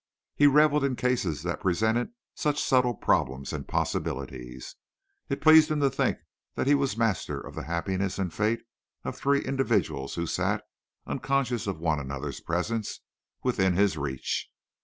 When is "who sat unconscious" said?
10.15-11.67